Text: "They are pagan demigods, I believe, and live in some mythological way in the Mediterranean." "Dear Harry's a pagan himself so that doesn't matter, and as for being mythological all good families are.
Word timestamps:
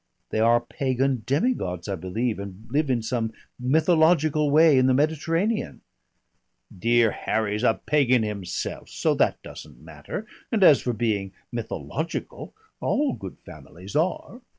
"They 0.31 0.39
are 0.39 0.59
pagan 0.59 1.21
demigods, 1.27 1.87
I 1.87 1.93
believe, 1.93 2.39
and 2.39 2.65
live 2.71 2.89
in 2.89 3.03
some 3.03 3.33
mythological 3.59 4.49
way 4.49 4.79
in 4.79 4.87
the 4.87 4.95
Mediterranean." 4.95 5.81
"Dear 6.75 7.11
Harry's 7.11 7.61
a 7.61 7.79
pagan 7.85 8.23
himself 8.23 8.89
so 8.89 9.13
that 9.13 9.39
doesn't 9.43 9.79
matter, 9.79 10.25
and 10.51 10.63
as 10.63 10.81
for 10.81 10.93
being 10.93 11.33
mythological 11.51 12.55
all 12.79 13.13
good 13.13 13.37
families 13.45 13.95
are. 13.95 14.41